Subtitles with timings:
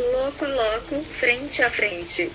[0.00, 2.30] Loco Loco, frente a frente.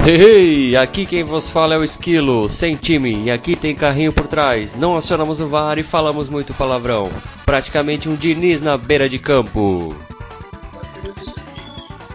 [0.00, 4.10] Hey, hey, aqui quem vos fala é o Esquilo, sem time, e aqui tem carrinho
[4.10, 4.74] por trás.
[4.74, 7.10] Não acionamos o VAR e falamos muito palavrão.
[7.44, 9.90] Praticamente um Diniz na beira de campo.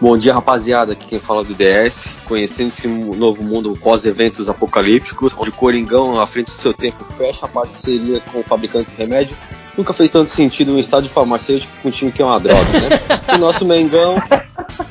[0.00, 0.92] Bom dia, rapaziada.
[0.92, 6.20] Aqui quem fala é do DS, conhecendo esse novo mundo pós-eventos apocalípticos, onde o Coringão,
[6.20, 9.36] à frente do seu tempo, fecha a parceria com fabricantes de remédio.
[9.78, 12.88] Nunca fez tanto sentido um estádio farmacêutico com um time que é uma droga, né?
[13.36, 14.16] o nosso Mengão,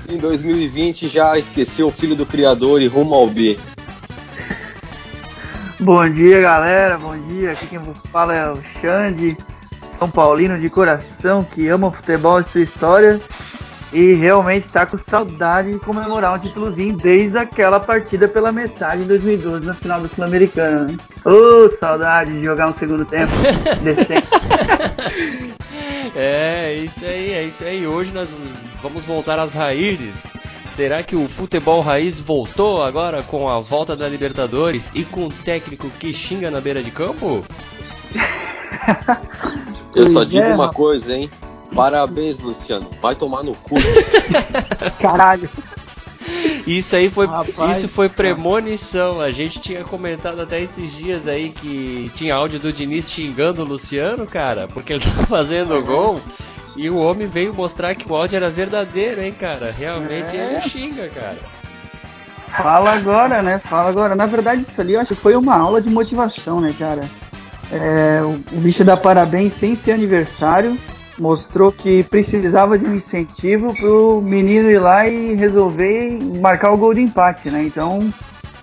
[0.07, 3.59] em 2020, já esqueceu o filho do criador e rumo ao B.
[5.77, 6.97] Bom dia, galera.
[6.97, 7.51] Bom dia.
[7.51, 9.37] Aqui quem vos fala é o Xande,
[9.85, 13.19] São Paulino de coração, que ama o futebol e sua história
[13.91, 19.05] e realmente está com saudade de comemorar um títulozinho desde aquela partida pela metade em
[19.07, 20.95] 2012 na final da Sul-Americana.
[21.25, 23.31] Ô, oh, saudade de jogar um segundo tempo
[23.83, 24.27] decente.
[26.15, 27.85] É, isso aí, é isso aí.
[27.87, 28.29] Hoje nós
[28.81, 30.15] vamos voltar às raízes.
[30.71, 35.31] Será que o futebol raiz voltou agora com a volta da Libertadores e com o
[35.31, 37.43] técnico que xinga na beira de campo?
[39.95, 41.31] Eu só digo é, uma coisa, hein?
[41.77, 42.89] Parabéns, Luciano.
[42.99, 43.75] Vai tomar no cu.
[44.99, 45.47] Caralho.
[46.65, 49.21] Isso aí foi, Rapaz, isso foi premonição.
[49.21, 53.65] A gente tinha comentado até esses dias aí que tinha áudio do Diniz xingando o
[53.65, 56.19] Luciano, cara, porque ele tá fazendo gol.
[56.75, 59.71] E o homem veio mostrar que o áudio era verdadeiro, hein, cara.
[59.71, 60.53] Realmente é.
[60.53, 61.37] ele xinga, cara.
[62.47, 63.59] Fala agora, né?
[63.59, 64.15] Fala agora.
[64.15, 67.03] Na verdade, isso ali eu acho que foi uma aula de motivação, né, cara?
[67.71, 70.75] É, o, o bicho dá parabéns sem ser aniversário
[71.19, 76.77] mostrou que precisava de um incentivo para o menino ir lá e resolver marcar o
[76.77, 77.63] gol de empate, né?
[77.63, 78.13] Então,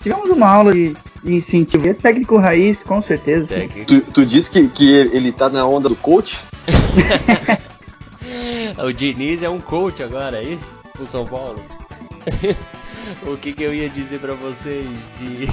[0.01, 1.89] tivemos uma aula de, de incentivo.
[1.89, 3.57] É técnico raiz, com certeza.
[3.87, 6.41] Tu, tu disse que, que ele tá na onda do coach?
[8.79, 10.79] o Diniz é um coach agora, é isso?
[10.99, 11.61] O São Paulo?
[13.27, 14.89] o que, que eu ia dizer para vocês?
[15.21, 15.49] E...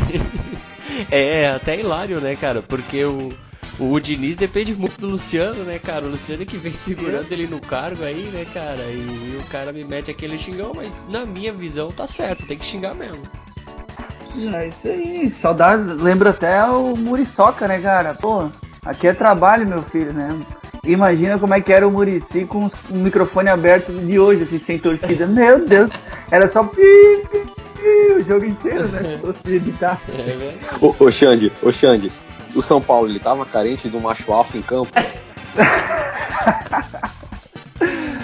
[1.10, 2.62] é, é até hilário, né, cara?
[2.62, 3.34] Porque o
[3.82, 6.06] o Diniz depende muito do Luciano, né, cara?
[6.06, 8.84] O Luciano que vem segurando ele no cargo aí, né, cara?
[8.84, 12.58] E, e o cara me mete aquele xingão, mas na minha visão tá certo, tem
[12.58, 13.24] que xingar mesmo.
[14.56, 18.14] É isso aí, saudades, lembra até o Muriçoca, né, cara?
[18.14, 18.50] Pô,
[18.86, 20.40] aqui é trabalho, meu filho, né?
[20.84, 24.80] Imagina como é que era o Murici com o microfone aberto de hoje, assim, sem
[24.80, 25.26] torcida.
[25.28, 25.92] Meu Deus,
[26.32, 26.82] era só pi,
[27.32, 27.40] pi,
[27.76, 29.04] pi, o jogo inteiro, né?
[29.06, 30.00] Se fosse editar.
[30.10, 32.12] É ô, ô Xande, ô Xande,
[32.56, 34.92] o São Paulo ele tava carente do macho alfa em campo?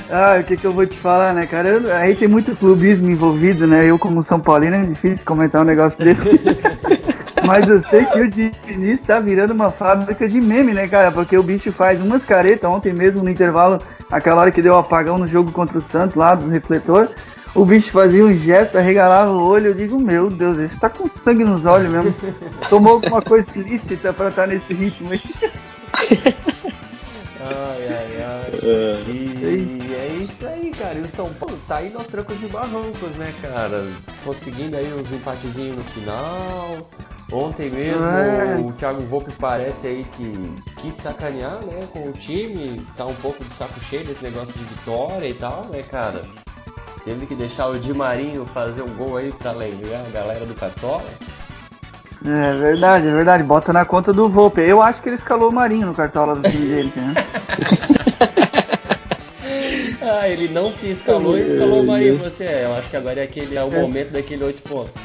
[0.09, 1.69] ah, o que que eu vou te falar, né, cara?
[1.69, 3.85] Eu, aí tem muito clubismo envolvido, né?
[3.85, 6.29] Eu, como São Paulino, é difícil comentar um negócio desse.
[7.45, 11.11] Mas eu sei que o Diniz tá virando uma fábrica de meme, né, cara?
[11.11, 13.79] Porque o bicho faz umas caretas ontem mesmo no intervalo,
[14.11, 17.09] aquela hora que deu apagão no jogo contra o Santos lá, dos refletor
[17.57, 19.71] o bicho fazia um gesto, arregalava o olho.
[19.71, 22.13] Eu digo, meu Deus, esse tá com sangue nos olhos mesmo.
[22.69, 25.21] Tomou alguma coisa ilícita pra estar tá nesse ritmo aí.
[27.49, 28.51] Ai, ai, ai.
[28.61, 29.09] É.
[29.09, 30.95] E é isso aí, cara.
[30.95, 33.87] E o São Paulo tá aí nos trancos e barrancos, né, cara?
[34.25, 36.89] Conseguindo aí uns empatezinhos no final.
[37.31, 38.57] Ontem mesmo é.
[38.59, 42.85] o Thiago Volpe parece aí que quis sacanear, né, com o time.
[42.97, 46.23] Tá um pouco de saco cheio desse negócio de vitória e tal, né, cara?
[47.03, 50.53] Teve que deixar o Di Marinho fazer um gol aí pra lembrar a galera do
[50.53, 51.03] Catola.
[52.25, 53.43] É verdade, é verdade.
[53.43, 54.61] Bota na conta do Volpe.
[54.61, 57.13] Eu acho que ele escalou o Marinho no cartola do time dele, né?
[60.01, 62.17] ah, ele não se escalou e escalou o Marinho.
[62.17, 63.81] Você é, eu acho que agora é, aquele, é o é.
[63.81, 65.01] momento daquele 8 pontos.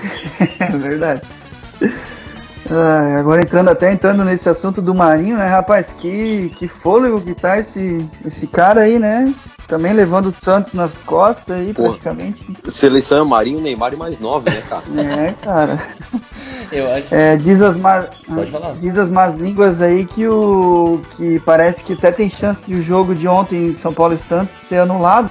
[0.58, 1.22] é verdade.
[2.70, 5.92] Ah, agora entrando até entrando nesse assunto do Marinho, né, rapaz?
[5.92, 9.32] Que, que fôlego que tá esse, esse cara aí, né?
[9.68, 12.42] Também levando o Santos nas costas aí, Pô, praticamente.
[12.64, 14.82] Seleção é Marinho, Neymar e mais nove, né, cara?
[14.98, 15.78] É, cara.
[16.72, 17.14] Eu acho.
[17.14, 18.08] É, diz as más,
[18.80, 22.82] diz as más línguas aí que o que parece que até tem chance de o
[22.82, 25.30] jogo de ontem em São Paulo e Santos ser anulado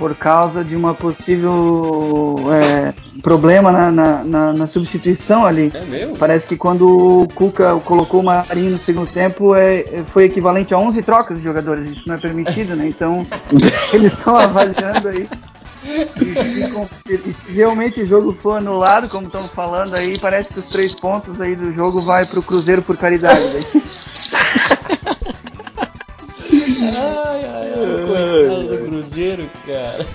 [0.00, 5.70] por causa de uma possível é, problema na, na, na, na, substituição ali.
[5.74, 6.16] É mesmo?
[6.16, 10.78] Parece que quando o Cuca colocou o Marinho no segundo tempo é, foi equivalente a
[10.78, 11.90] 11 trocas de jogadores.
[11.90, 12.88] Isso não é permitido, né?
[12.88, 13.26] Então
[13.92, 15.28] eles estão avaliando aí.
[15.84, 20.60] E se, e se, realmente o jogo for anulado, como estão falando aí, parece que
[20.60, 23.44] os três pontos aí do jogo vai para o Cruzeiro por caridade.
[26.96, 30.06] ai, ai, ai, do Cruzeiro, cara.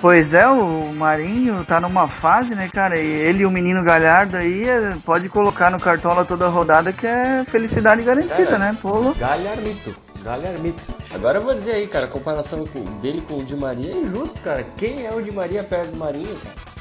[0.00, 2.98] Pois é, o Marinho tá numa fase, né, cara?
[2.98, 6.92] E ele e o menino Galhardo aí é, pode colocar no cartola toda a rodada
[6.92, 8.76] que é felicidade garantida, Cara, né?
[8.82, 9.94] Pô, Galharmito.
[10.24, 10.82] Galharmito.
[11.14, 13.96] Agora eu vou dizer aí, cara, a comparação com- dele com o Di Maria é
[13.98, 14.64] injusto, cara.
[14.76, 16.71] Quem é o Di Maria perto do Marinho, cara?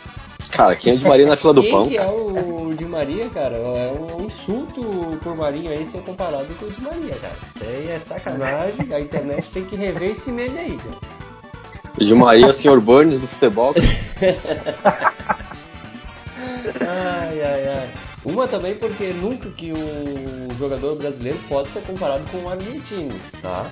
[0.62, 3.28] Cara, quem é de Maria na fila do Quem pão, que é o Di Maria,
[3.30, 3.58] cara?
[3.58, 7.34] É um insulto pro Marinho aí ser comparado com o Di Maria, cara.
[7.56, 8.94] Isso aí é sacanagem.
[8.94, 10.98] A internet tem que rever esse meme aí, cara.
[12.00, 12.80] O de Maria é o Sr.
[12.80, 13.74] Burns do futebol.
[16.80, 17.90] Ai, ai, ai.
[18.24, 23.10] Uma também porque nunca que um jogador brasileiro pode ser comparado com um argentino,
[23.42, 23.66] tá?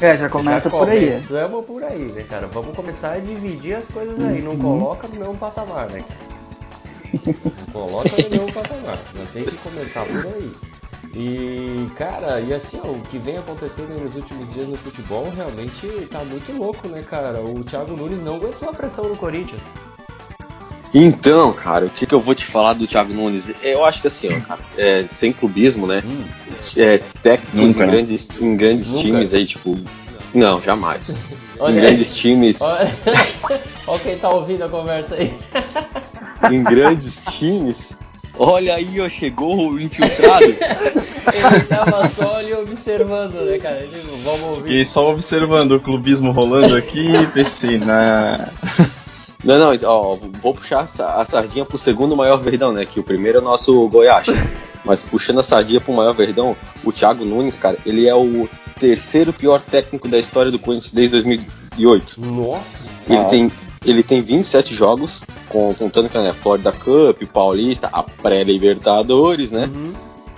[0.00, 1.06] É, já começa Já por aí.
[1.06, 2.46] Começamos por aí, né, cara?
[2.46, 4.42] Vamos começar a dividir as coisas aí.
[4.42, 6.04] Não coloca no mesmo patamar, né?
[7.26, 8.98] Não coloca no mesmo patamar.
[9.16, 10.52] Já tem que começar por aí.
[11.14, 15.86] E, cara, e assim, ó, o que vem acontecendo nos últimos dias no futebol realmente
[16.06, 17.40] tá muito louco, né, cara?
[17.40, 19.60] O Thiago Nunes não aguentou a pressão no Corinthians.
[20.92, 23.52] Então, cara, o que, que eu vou te falar do Thiago Nunes?
[23.62, 26.02] Eu acho que assim, ó, cara, é, sem clubismo, né?
[26.04, 26.24] Hum,
[26.76, 27.92] É, técnicos Nunca, em né?
[27.92, 29.02] grandes, em grandes Nunca.
[29.04, 29.78] times aí, tipo.
[30.34, 31.10] Não, jamais.
[31.56, 31.80] em Olha aí.
[31.80, 32.60] grandes times.
[32.60, 32.92] Olha,
[33.86, 35.32] olha quem tá ouvindo a conversa aí.
[36.52, 37.92] em grandes times.
[38.38, 40.44] Olha aí, ó, chegou o infiltrado.
[40.44, 43.78] Ele tava só ali observando, né, cara?
[43.80, 44.62] Ele, vamos ouvir.
[44.62, 48.48] Fiquei só observando o clubismo rolando aqui e pensei, na.
[49.42, 52.84] Não, não, então, ó, vou puxar a sa- a sardinha pro segundo maior verdão, né?
[52.84, 54.26] Que o primeiro é o nosso Goiás.
[54.84, 58.48] Mas puxando a sardinha pro maior verdão, o Thiago Nunes, cara, ele é o
[58.78, 62.18] terceiro pior técnico da história do Corinthians desde 2008.
[62.20, 62.78] Nossa!
[63.08, 63.52] Ele, tem,
[63.84, 69.70] ele tem 27 jogos, com, contando que é Florida Cup, Paulista, a pré-Libertadores, né?
[69.74, 69.92] Uhum.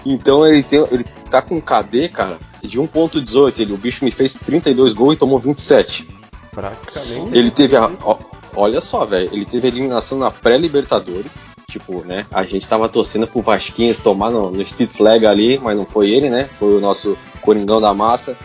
[0.05, 3.61] Então ele, tem, ele tá com um KD, cara, de 1.18.
[3.61, 6.09] Ele, o bicho me fez 32 gols e tomou 27.
[6.51, 7.31] Praticamente.
[7.37, 7.89] Ele teve a.
[8.03, 8.17] ó,
[8.55, 9.29] olha só, velho.
[9.33, 11.43] Ele teve eliminação na pré-Libertadores.
[11.69, 12.27] Tipo, né?
[12.31, 16.29] A gente tava torcendo pro Vasquinho tomar no, no Stitzlega ali, mas não foi ele,
[16.29, 16.45] né?
[16.59, 18.37] Foi o nosso Coringão da Massa.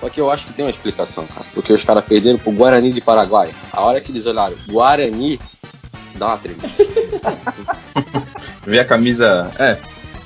[0.00, 1.46] Só que eu acho que tem uma explicação, cara.
[1.54, 3.50] Porque os caras perderam pro Guarani de Paraguai.
[3.72, 5.40] A hora que eles olharam, Guarani,
[6.16, 6.68] dá uma tremida.
[8.62, 9.50] Ver a camisa.
[9.58, 9.78] É.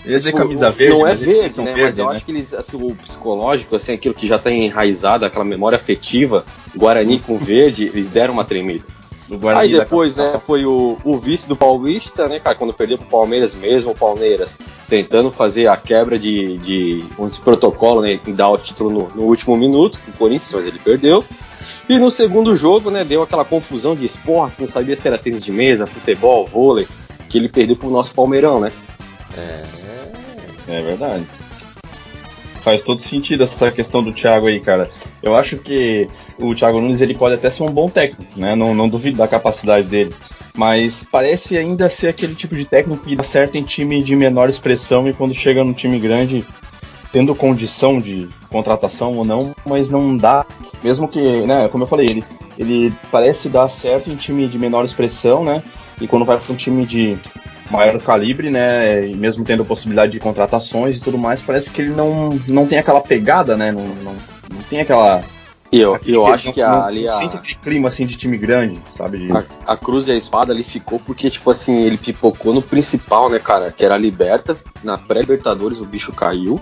[0.05, 0.95] Eu ia dizer Tipo, camisa verde.
[0.95, 1.65] Não é verde, né?
[1.67, 5.25] verde, mas eu acho que eles, assim, o psicológico, assim, aquilo que já tá enraizado,
[5.25, 6.45] aquela memória afetiva,
[6.75, 8.85] Guarani com verde, eles deram uma tremida.
[9.29, 12.97] Do Guarani Aí depois, né, foi o, o vice do Paulista, né, cara, quando perdeu
[12.97, 14.59] pro Palmeiras mesmo, o Palmeiras
[14.89, 19.23] tentando fazer a quebra de, de dizer, protocolo, né, e dar o título no, no
[19.25, 21.23] último minuto, o Corinthians, mas ele perdeu.
[21.89, 25.45] E no segundo jogo, né, deu aquela confusão de esportes, não sabia se era tênis
[25.45, 26.89] de mesa, futebol, vôlei,
[27.29, 28.73] que ele perdeu pro nosso Palmeirão, né.
[29.37, 29.63] É.
[30.69, 31.27] É verdade.
[32.69, 34.91] Faz todo sentido essa questão do Thiago aí, cara.
[35.23, 36.07] Eu acho que
[36.39, 38.55] o Thiago Nunes ele pode até ser um bom técnico, né?
[38.55, 40.15] Não, não duvido da capacidade dele.
[40.55, 44.51] Mas parece ainda ser aquele tipo de técnico que dá certo em time de menor
[44.51, 46.45] expressão e quando chega num time grande,
[47.11, 50.45] tendo condição de contratação ou não, mas não dá.
[50.85, 52.25] Mesmo que, né, como eu falei, ele,
[52.59, 55.63] ele parece dar certo em time de menor expressão, né?
[56.03, 57.17] E quando vai para um time de
[57.71, 59.07] maior calibre, né?
[59.07, 62.79] E mesmo tendo possibilidade de contratações e tudo mais, parece que ele não, não tem
[62.79, 63.71] aquela pegada, né?
[63.73, 64.15] Não, não,
[64.53, 65.23] não tem aquela.
[65.71, 68.17] E eu, eu acho não- que a- não- ali a, sente aquele clima assim de
[68.17, 69.19] time grande, sabe?
[69.19, 72.63] De- a, a cruz e a espada ali ficou porque, tipo assim, ele pipocou no
[72.63, 73.71] principal, né, cara?
[73.71, 74.57] Que era a Liberta.
[74.83, 76.61] Na pré-Libertadores o bicho caiu.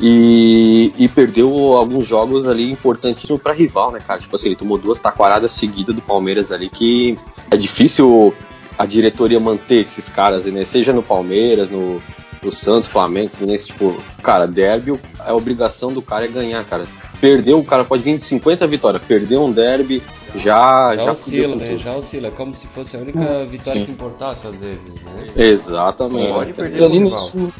[0.00, 4.20] E, e perdeu alguns jogos ali importantíssimos pra rival, né, cara?
[4.20, 7.18] Tipo assim, ele tomou duas taquaradas seguidas do Palmeiras ali que
[7.50, 8.32] é difícil
[8.78, 10.64] a diretoria manter esses caras, né?
[10.64, 12.00] Seja no Palmeiras, no,
[12.42, 16.86] no Santos, Flamengo, nesse tipo, cara, derby, a obrigação do cara é ganhar, cara.
[17.20, 20.00] Perdeu, o cara pode vir de 50 vitórias, perdeu um derby,
[20.36, 21.78] já, Já, já, oscila, né?
[21.78, 22.28] Já oscila.
[22.28, 23.86] É como se fosse a única vitória Sim.
[23.86, 25.26] que importasse às vezes, né?
[25.36, 26.32] Exatamente.
[26.32, 27.52] Pode perder ali nesse,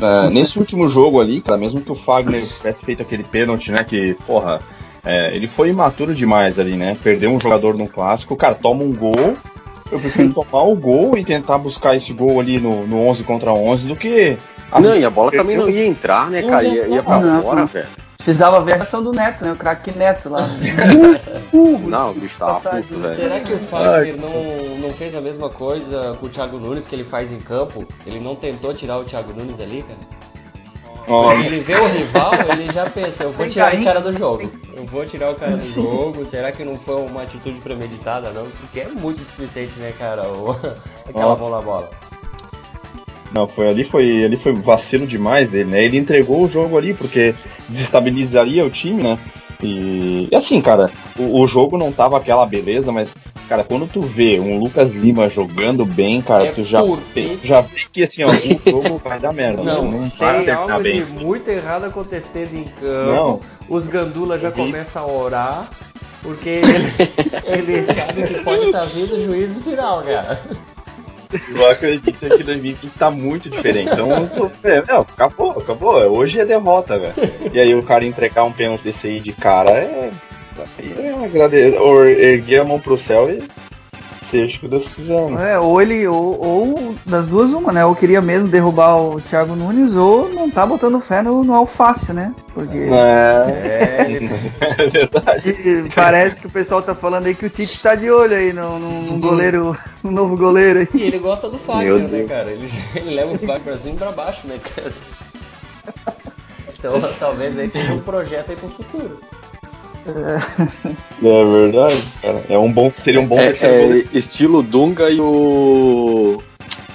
[0.00, 3.82] é, nesse último jogo ali, cara, mesmo que o Fagner tivesse feito aquele pênalti, né?
[3.82, 4.60] Que, porra,
[5.04, 6.96] é, ele foi imaturo demais ali, né?
[7.02, 9.34] Perdeu um jogador num clássico, o cara toma um gol.
[9.92, 13.52] Eu prefiro tomar o gol e tentar buscar esse gol ali no, no 11 contra
[13.52, 14.36] 11 do que.
[14.80, 16.64] Não, e a bola também não ia entrar, né, cara?
[16.64, 17.42] Ia, ia pra Não.
[17.42, 17.86] fora, velho.
[18.16, 19.52] Precisava ver a reação do Neto, né?
[19.52, 20.48] O craque Neto lá.
[21.52, 23.16] Não, o bicho tava puto, velho.
[23.16, 26.94] Será que o Fagner não, não fez a mesma coisa com o Thiago Nunes que
[26.94, 27.84] ele faz em campo?
[28.06, 29.98] Ele não tentou tirar o Thiago Nunes ali, cara?
[31.08, 34.52] Ó, Ele vê o rival, ele já pensa, eu vou tirar o cara do jogo.
[34.74, 36.24] Eu vou tirar o cara do jogo.
[36.26, 38.46] Será que não foi uma atitude premeditada, não?
[38.60, 40.22] Porque é muito displicente, né, cara?
[40.28, 40.52] O-
[41.08, 41.90] Aquela mão na bola.
[43.32, 45.82] Não, foi ali foi ali foi vacilo demais dele, né?
[45.84, 47.34] Ele entregou o jogo ali porque
[47.68, 49.18] desestabilizaria o time, né?
[49.62, 53.08] E, e assim, cara, o, o jogo não tava aquela beleza, mas
[53.52, 57.60] cara, quando tu vê um Lucas Lima jogando bem, cara, É tu já, porque- já
[57.60, 59.62] vê que assim, ó, o jogo vai dar merda.
[59.62, 61.02] Não, não vai tem terminar algo bem.
[61.04, 63.12] de muito errado acontecendo em campo.
[63.12, 63.40] Não.
[63.68, 64.56] Os gandula já Vi.
[64.62, 65.68] começam a orar,
[66.22, 66.62] porque ele-
[67.44, 70.40] eles sabem que pode estar vindo o juízo final, cara.
[71.54, 73.90] Eu acredito que 2020 tá muito diferente.
[73.90, 75.94] Então, tu, é, não, acabou, acabou.
[76.10, 77.14] Hoje é derrota, velho.
[77.52, 80.10] E aí o cara entregar um pênalti desse aí de cara é.
[81.24, 83.42] Agradecer, ou erguer a mão pro céu e
[84.30, 85.30] seja o que Deus quiser.
[85.30, 85.52] né?
[85.52, 87.84] É, ou ele, ou, ou das duas uma, né?
[87.84, 92.12] Ou queria mesmo derrubar o Thiago Nunes, ou não tá botando fé no, no Alface,
[92.14, 92.34] né?
[92.54, 93.42] Porque É,
[94.00, 95.50] É, é verdade.
[95.50, 98.52] e parece que o pessoal tá falando aí que o Tite tá de olho aí
[98.54, 100.88] no, no, num goleiro, um novo goleiro aí.
[100.94, 102.30] E ele gosta do Fagner, né, Deus.
[102.30, 102.50] cara?
[102.50, 104.92] Ele, ele leva o Fagner pra cima e pra baixo, né, cara?
[106.84, 109.20] Então talvez aí seja um projeto aí pro futuro.
[110.04, 112.42] É verdade, cara.
[112.48, 113.52] É um bom, seria um bom É, é
[113.84, 114.08] goleiro.
[114.12, 116.42] estilo Dunga e o.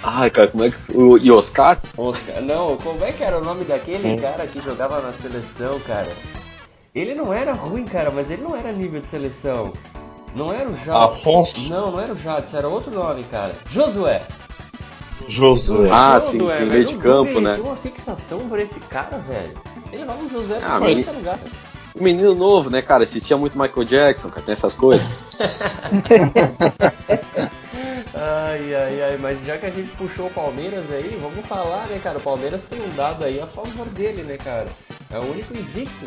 [0.03, 0.77] Ai, cara, como é que.
[0.93, 1.79] O, e Oscar?
[1.97, 6.09] Oscar, não, como é que era o nome daquele cara que jogava na seleção, cara?
[6.93, 9.71] Ele não era ruim, cara, mas ele não era nível de seleção.
[10.35, 10.93] Não era o Jadson.
[10.93, 13.53] Afonso Não, não era o Jadson, era outro nome, cara.
[13.69, 14.21] Josué.
[15.27, 15.89] Josué.
[15.91, 17.53] Ah, Josué, sim, sim, meio de campo, né?
[17.53, 19.53] Tinha uma fixação por esse cara, velho.
[19.91, 21.39] Ele levava o Josué Ah, pra qualquer lugar.
[21.99, 23.03] O menino novo, né, cara?
[23.03, 25.07] Assistia muito Michael Jackson, cara, tem essas coisas.
[28.13, 31.99] Ai, ai, ai, mas já que a gente puxou o Palmeiras aí, vamos falar, né,
[32.01, 32.17] cara?
[32.17, 34.67] O Palmeiras tem um dado aí a favor dele, né, cara?
[35.11, 36.05] É o único invicto.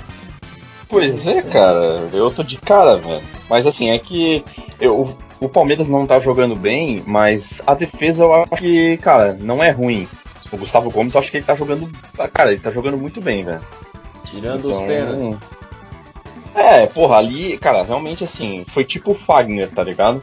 [0.88, 3.22] Pois é, cara, eu tô de cara, velho.
[3.48, 4.44] Mas assim, é que
[4.80, 9.62] eu, o Palmeiras não tá jogando bem, mas a defesa eu acho que, cara, não
[9.62, 10.08] é ruim.
[10.50, 11.88] O Gustavo Gomes, eu acho que ele tá jogando.
[12.32, 13.60] Cara, ele tá jogando muito bem, velho.
[14.24, 15.48] Tirando os Então, pênaltis.
[16.54, 20.22] É, porra, ali, cara, realmente assim, foi tipo o Fagner, tá ligado?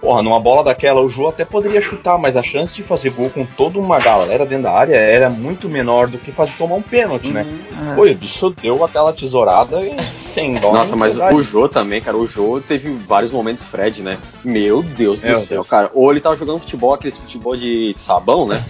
[0.00, 3.30] Porra, numa bola daquela o Ju até poderia chutar, mas a chance de fazer gol
[3.30, 6.82] com toda uma galera dentro da área era muito menor do que fazer tomar um
[6.82, 7.42] pênalti, né?
[7.42, 7.94] Uhum.
[7.96, 9.96] Pô, o bicho deu aquela tesourada e
[10.32, 10.72] sem dó.
[10.72, 11.34] Nossa, mas piedade.
[11.34, 14.18] o Jô também, cara, o Jô teve vários momentos Fred, né?
[14.44, 15.68] Meu Deus do Meu céu, Deus.
[15.68, 15.90] cara.
[15.94, 18.64] Ou ele tava jogando futebol, aquele futebol de sabão, né?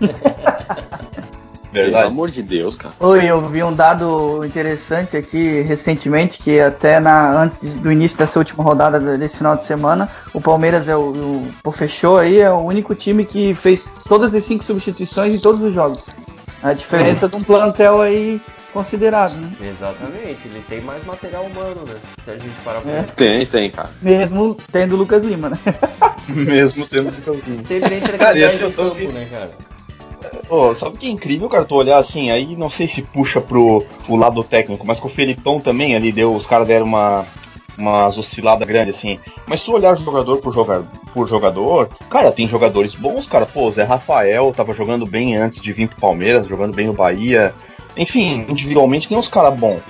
[1.72, 2.06] Pelo Verdade.
[2.08, 2.94] amor de Deus, cara.
[3.00, 8.38] Oi, eu vi um dado interessante aqui recentemente, que até na, antes do início dessa
[8.38, 12.50] última rodada desse final de semana, o Palmeiras é o, o, o fechou aí, é
[12.50, 16.04] o único time que fez todas as cinco substituições em todos os jogos.
[16.62, 18.38] A diferença de um plantel aí
[18.72, 19.50] considerado, né?
[19.62, 21.94] Exatamente, ele tem mais material humano, né?
[22.24, 23.02] Se a gente parar pra É.
[23.02, 23.90] Tem, tem, cara.
[24.00, 25.58] Mesmo tendo o Lucas Lima, né?
[26.28, 27.64] Mesmo tendo esse campeão.
[27.64, 29.50] Sempre entra Cara, com e 10 assim, no campo, vi- né, cara?
[30.48, 31.64] Pô, sabe o que é incrível, cara?
[31.64, 35.60] Tu olhar assim, aí não sei se puxa pro, lado técnico, mas com o Felipão
[35.60, 37.24] também ali deu, os caras deram uma
[37.78, 39.18] umas osciladas grandes assim.
[39.46, 40.54] Mas se tu olhar jogador por,
[41.12, 43.46] por jogador, cara, tem jogadores bons, cara.
[43.46, 47.54] Pô, Zé Rafael tava jogando bem antes de vir pro Palmeiras, jogando bem no Bahia.
[47.96, 49.80] Enfim, individualmente tem uns caras bons.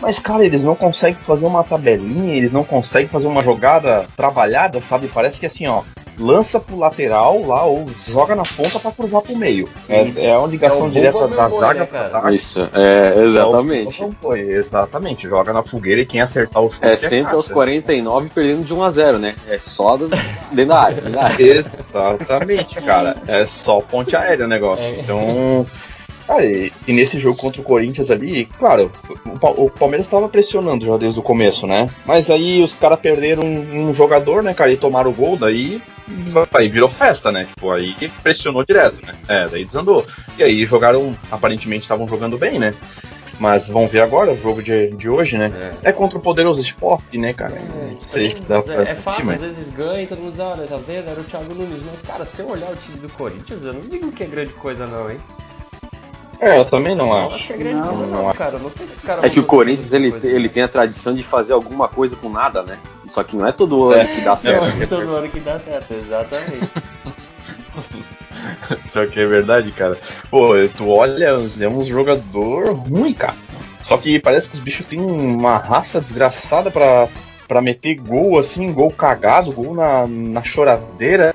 [0.00, 4.80] Mas, cara, eles não conseguem fazer uma tabelinha, eles não conseguem fazer uma jogada trabalhada,
[4.80, 5.08] sabe?
[5.08, 5.82] Parece que assim, ó,
[6.18, 9.68] lança pro lateral lá ou joga na ponta pra cruzar pro meio.
[9.88, 10.20] É, Isso.
[10.20, 12.32] é uma ligação É direta da Boi, zaga né, pra.
[12.32, 14.06] Isso, é, exatamente.
[14.20, 15.28] Foi, exatamente.
[15.28, 17.54] Joga na fogueira e quem acertar o chute É sempre aos caça.
[17.54, 19.34] 49 perdendo de 1 a 0 né?
[19.48, 20.08] É só do-
[20.52, 20.94] dentro da área.
[20.96, 21.42] Dentro da área.
[22.20, 23.16] Exatamente, cara.
[23.26, 24.82] É só ponte aérea o negócio.
[24.84, 25.00] É.
[25.00, 25.66] Então.
[26.28, 28.92] Cara, e, e nesse jogo contra o Corinthians ali, claro,
[29.42, 31.88] o, o Palmeiras estava pressionando já desde o começo, né?
[32.04, 35.80] Mas aí os caras perderam um, um jogador, né, cara, e tomaram o gol, daí,
[36.52, 37.46] aí virou festa, né?
[37.46, 39.14] Tipo, aí pressionou direto, né?
[39.26, 40.06] É, daí desandou.
[40.38, 42.74] E aí jogaram, aparentemente estavam jogando bem, né?
[43.40, 45.50] Mas vamos ver agora o jogo de, de hoje, né?
[45.82, 45.88] É.
[45.90, 47.54] É contra o poderoso esporte, né, cara?
[47.54, 50.32] É, Não sei se dá pra é fácil, mas- às vezes ganha e todo mundo
[50.32, 51.08] diz, olha, tá vendo?
[51.08, 51.80] Era o Thiago Nunes.
[51.88, 54.52] Mas, cara, se eu olhar o time do Corinthians, eu não digo que é grande
[54.54, 55.18] coisa, não, hein?
[56.40, 57.34] É, eu também não Eu acho.
[57.36, 58.58] acho que é grande Não, coisa, não cara.
[58.58, 61.14] Não sei se os caras É que o Corinthians ele, coisa, ele tem a tradição
[61.14, 62.78] de fazer alguma coisa com nada, né?
[63.06, 64.06] Só que não é todo ano É.
[64.14, 64.62] que dá certo.
[64.76, 66.68] Não, é todo ano que dá certo, exatamente.
[68.92, 69.96] Só que é verdade, cara.
[70.30, 73.34] Pô, tu olha, é um jogador ruim, cara.
[73.82, 77.08] Só que parece que os bichos têm uma raça desgraçada pra,
[77.46, 81.32] pra meter gol assim, gol cagado, gol na, na choradeira.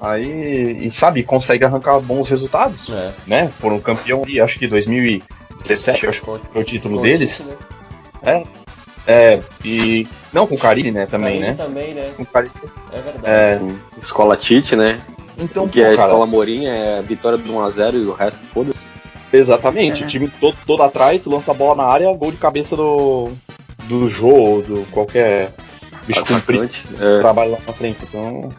[0.00, 3.12] Aí, e sabe, consegue arrancar bons resultados, É.
[3.26, 3.50] né?
[3.58, 7.40] Foram campeão ali, acho que 2017, acho que foi o título deles.
[8.22, 8.44] Né?
[9.06, 10.06] É, e.
[10.32, 11.64] Não, com o Carilli, né, também, Carilli né?
[11.64, 12.12] também, né?
[12.16, 12.52] Com Carilli.
[12.92, 13.24] É verdade.
[13.26, 13.98] É.
[13.98, 14.98] Escola Tite, né?
[15.38, 18.44] então, que pô, é a cara, escola Morim, é vitória de 1x0 e o resto
[18.46, 18.86] foda-se.
[19.32, 20.06] Exatamente, É.
[20.06, 23.30] o time todo, todo atrás, lança a bola na área, gol de cabeça do,
[23.84, 25.50] do jogo, do qualquer
[26.06, 26.84] bicho Atacante.
[27.00, 27.20] É.
[27.20, 27.98] trabalha lá na frente.
[28.08, 28.50] Então,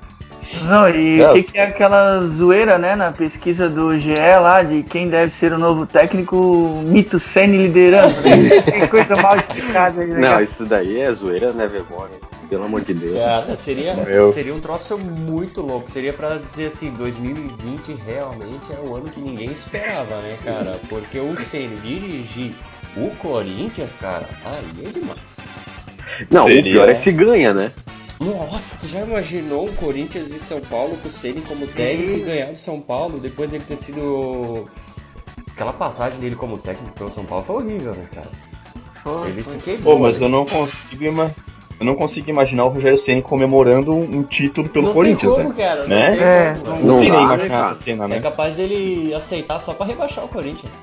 [0.63, 1.30] Não, e É.
[1.30, 5.32] o que, que é aquela zoeira, né, na pesquisa do GE lá, de quem deve
[5.32, 8.62] ser o novo técnico, Mito Senni liderando, né?
[8.63, 10.20] Tem coisa mal explicada aí, né?
[10.20, 10.44] Não, cara?
[10.44, 12.12] isso daí é zoeira, né, vergonha?
[12.50, 13.22] Pelo amor de Deus.
[13.24, 14.32] Cara, seria, Meu.
[14.32, 15.92] seria um troço muito louco.
[15.92, 20.80] Seria pra dizer assim, 2020 realmente é o ano que ninguém esperava, né, cara?
[20.88, 22.54] Porque o Ceni dirigir
[22.96, 25.20] o Corinthians, cara, aí é demais.
[26.32, 26.62] Não, Seria.
[26.62, 27.72] o pior é se ganha, né?
[28.20, 32.22] Nossa, tu já imaginou o Corinthians e São Paulo com o Ceni como técnico e
[32.22, 34.66] ganhar do São Paulo depois dele ter sido.
[35.52, 38.30] Aquela passagem dele como técnico pelo São Paulo foi horrível, né, cara?
[39.04, 39.54] Foi, Ele foi.
[39.54, 39.94] se queimou.
[39.98, 40.26] pô, mas né?
[40.26, 41.32] eu não consigo ima-
[41.80, 45.56] eu não consigo imaginar o Rogério Ceni comemorando um título pelo não Corinthians, tem como,
[45.56, 45.64] né?
[45.64, 45.82] cara.
[45.82, 46.12] Não Né?
[46.12, 46.88] tem É, como, não- velho.
[46.88, 47.72] Não tem nem né, imaginar cara?
[47.74, 48.20] essa cena, É né?
[48.20, 50.74] capaz dele aceitar só pra rebaixar o Corinthians.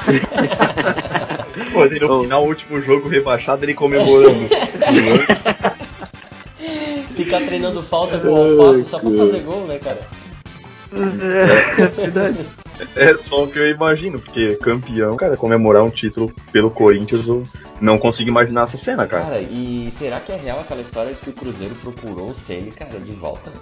[1.72, 4.48] Pô, ele no final, o último jogo rebaixado, ele comemorando.
[7.16, 10.00] Ficar treinando falta com o Alface só pra fazer gol, né, cara?
[10.92, 12.46] É, verdade.
[12.96, 17.44] é só o que eu imagino, porque campeão, cara, comemorar um título pelo Corinthians, eu
[17.80, 19.24] não consigo imaginar essa cena, cara.
[19.24, 22.72] Cara, e será que é real aquela história de que o Cruzeiro procurou o Ceni,
[22.72, 23.52] cara, de volta?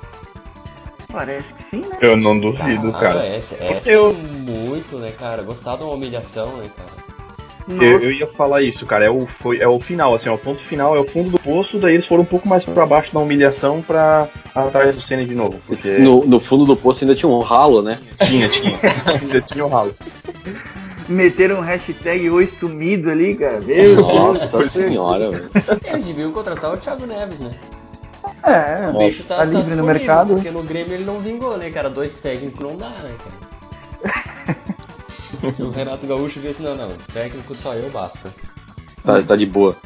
[1.10, 1.98] Parece que sim, né?
[2.00, 3.26] Eu não duvido, Ah, cara.
[3.26, 5.42] Essa, essa Eu- é muito, né, cara?
[5.42, 7.17] Gostar de uma humilhação, né, cara?
[7.70, 9.04] Eu, eu ia falar isso, cara.
[9.04, 11.38] É o, foi, é o final, assim, é o ponto final, é o fundo do
[11.38, 15.25] poço, daí eles foram um pouco mais pra baixo da humilhação pra atrás do Senna
[15.25, 15.58] de novo.
[15.66, 17.98] Porque No, no fundo do poço ainda tinha um ralo, né?
[18.26, 18.78] tinha, tinha.
[19.06, 19.94] Ainda tinha o ralo.
[21.08, 23.60] Meteram um hashtag oi sumido ali, cara.
[23.60, 25.50] Meu Nossa senhora, velho.
[25.84, 27.50] Eles deviam contratar o Thiago Neves, né?
[28.42, 30.34] É, O bicho tá, tá livre no disponível, mercado.
[30.34, 31.88] Porque no Grêmio ele não vingou, né, cara?
[31.88, 33.57] Dois técnicos não dá, né, cara?
[35.59, 38.33] o Renato Gaúcho disse, não, não, técnico só eu basta.
[39.04, 39.76] Tá, tá de boa.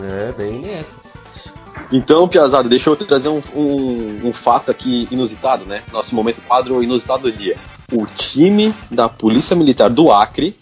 [0.00, 0.96] É, bem nessa.
[1.90, 5.82] Então, Piazada, deixa eu trazer um, um, um fato aqui inusitado, né?
[5.92, 7.56] Nosso momento quadro inusitado do dia.
[7.92, 10.56] O time da Polícia Militar do Acre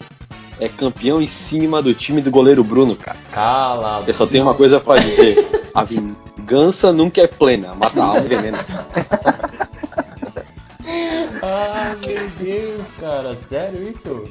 [0.59, 3.17] é campeão em cima do time do goleiro Bruno, cara.
[3.31, 4.03] Cala.
[4.05, 5.69] Eu só tenho uma coisa pra dizer.
[5.73, 8.57] A vingança nunca é plena, mata a alma e veneno.
[11.43, 12.70] Ah, meu Deus,
[13.01, 14.23] cara, sério isso?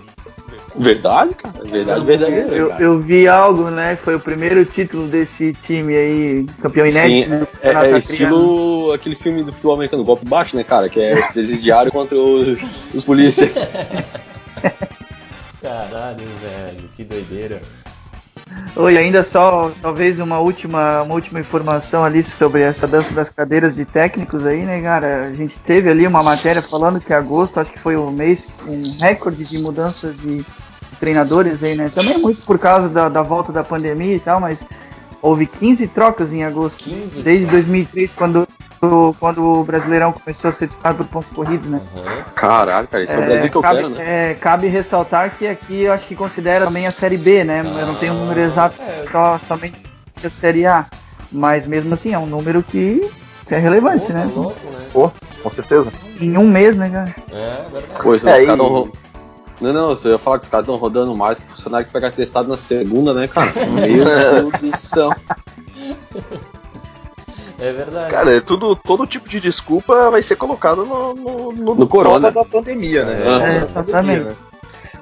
[0.76, 1.61] Verdade, cara?
[1.64, 2.54] Verdade, verdadeira.
[2.54, 3.96] Eu, eu vi algo, né?
[3.96, 7.28] Foi o primeiro título desse time aí, campeão inédito.
[7.28, 7.98] Sim, é, é Acreano.
[7.98, 10.88] estilo aquele filme do futebol americano, golpe baixo, né, cara?
[10.88, 12.46] Que é presidiário contra os,
[12.94, 13.50] os polícias.
[15.61, 17.61] Caralho, velho, que doideira.
[18.76, 23.74] Oi, ainda só, talvez uma última, uma última informação ali sobre essa dança das cadeiras
[23.76, 25.26] de técnicos aí, né, cara?
[25.26, 28.70] A gente teve ali uma matéria falando que agosto, acho que foi o mês com
[28.70, 30.44] um recorde de mudanças de
[31.00, 31.90] treinadores aí, né?
[31.92, 34.64] Também muito por causa da, da volta da pandemia e tal, mas
[35.20, 36.84] houve 15 trocas em agosto.
[36.84, 37.22] 15?
[37.22, 38.46] Desde 2003, quando,
[39.19, 41.81] quando o Brasileirão começou a ser disputado por pontos corridos, né?
[41.95, 42.25] Aham.
[42.35, 44.31] Caralho, cara, esse é, o Brasil que eu cabe, quero, né?
[44.31, 47.61] é, cabe ressaltar que aqui eu acho que considera também a Série B, né?
[47.61, 49.03] eu não tenho um número Ah, exato, é.
[49.03, 49.77] só somente
[50.25, 50.87] a Série A.
[51.31, 53.09] Mas mesmo assim, é um número que,
[53.51, 54.33] é relevante, Pô, tá né?
[54.35, 54.87] louco, né?
[54.93, 55.12] Pô,
[55.43, 55.93] com certeza.
[56.19, 57.14] Em um mês, né, cara?
[57.31, 58.09] É, verdade.
[58.09, 58.93] Os É, e- ro-
[59.61, 61.93] Não, não, eu ia falar que os caras estão rodando mais que o funcionário que
[61.93, 63.47] pega testado na segunda, né, cara?
[63.69, 65.11] Meu Deus do céu.
[67.61, 68.11] É verdade.
[68.11, 72.31] Cara, é tudo, todo tipo de desculpa vai ser colocado no, no, no, No corona.
[72.31, 73.20] da pandemia, né?
[73.20, 74.25] É, pandemia, exatamente.
[74.25, 74.35] né?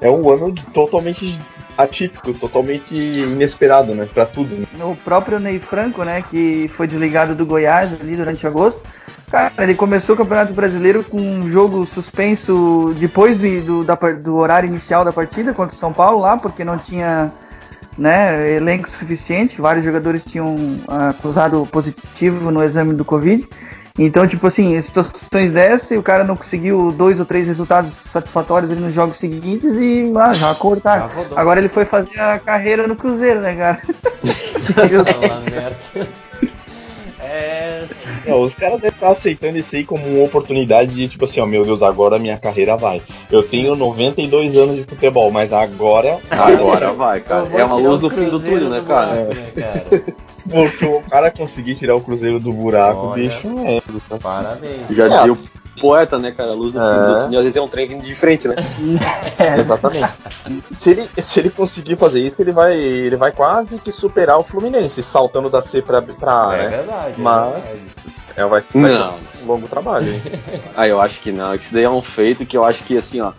[0.01, 1.38] É um ano totalmente
[1.77, 4.07] atípico, totalmente inesperado, né?
[4.12, 4.55] Pra tudo.
[4.55, 4.66] né?
[4.85, 8.83] O próprio Ney Franco, né, que foi desligado do Goiás ali durante agosto.
[9.31, 14.37] Cara, ele começou o Campeonato Brasileiro com um jogo suspenso depois do, do, da do
[14.37, 17.31] horário inicial da partida contra o São Paulo lá, porque não tinha
[17.98, 19.61] né, elenco suficiente.
[19.61, 23.46] Vários jogadores tinham ah, acusado positivo no exame do Covid.
[23.98, 27.90] Então, tipo assim, em situações dessa, e o cara não conseguiu dois ou três resultados
[27.90, 31.08] satisfatórios ali nos jogos seguintes e ah, já cortaram.
[31.08, 31.37] Já rodou.
[31.37, 33.82] Agora ele foi fazer a carreira no Cruzeiro, né, cara?
[35.50, 35.76] Merda.
[35.96, 36.28] É.
[38.27, 41.47] Não, os caras devem estar aceitando isso aí como uma oportunidade de, tipo assim, ó,
[41.47, 43.03] meu Deus, agora a minha carreira vai.
[43.31, 46.19] Eu tenho 92 anos de futebol, mas agora.
[46.31, 47.49] Agora vai, cara.
[47.55, 49.25] É uma luz o no fim do túnel, né, do cara?
[49.27, 49.85] né, cara?
[50.49, 53.23] Porque o cara conseguir tirar o Cruzeiro do buraco, Olha.
[53.23, 53.83] bicho, é.
[53.87, 54.19] do.
[54.19, 54.88] Parabéns.
[54.91, 55.37] Já dizia o
[55.79, 56.51] poeta, né, cara?
[56.51, 57.23] A luz no fim do É.
[57.25, 57.38] túnel.
[57.38, 58.55] Às vezes é um trem vindo de frente, né?
[59.59, 60.09] Exatamente.
[60.77, 64.45] se, ele, se ele conseguir fazer isso, ele vai, ele vai quase que superar o
[64.45, 66.77] Fluminense, saltando da C pra, pra A, É né?
[66.77, 67.14] verdade.
[67.19, 68.19] é Mas- verdade.
[68.37, 69.19] É, vai ser Não.
[69.43, 70.12] um longo trabalho.
[70.14, 70.23] hein?
[70.77, 71.53] Ah, eu acho que não.
[71.55, 73.33] Isso daí é um feito que eu acho que, assim, ó.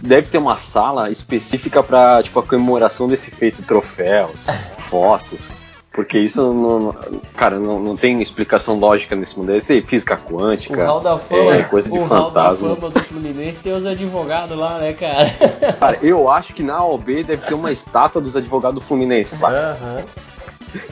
[0.00, 3.62] Deve ter uma sala específica pra, tipo, a comemoração desse feito.
[3.62, 4.46] Troféus,
[4.78, 5.48] fotos.
[5.96, 6.94] Porque isso, não,
[7.34, 9.50] cara, não, não tem explicação lógica nesse mundo.
[9.50, 12.76] Deve ter física O quântica, Hall da Fama, é, coisa de o Hall da fantasma.
[12.76, 15.34] Fama do Fluminense tem os advogados lá, né, cara?
[15.80, 19.48] Cara, eu acho que na OB deve ter uma estátua dos advogados do Fluminense lá.
[19.50, 20.04] Aham.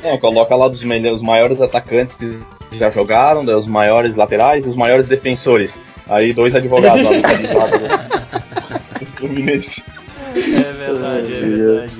[0.02, 2.40] É, coloca lá dos os maiores atacantes que
[2.72, 5.76] já jogaram, daí os maiores laterais e os maiores defensores.
[6.08, 9.82] Aí dois advogados lá do lado do- do Fluminense.
[10.34, 11.92] É verdade, é verdade.